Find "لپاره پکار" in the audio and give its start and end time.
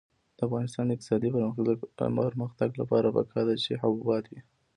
2.81-3.43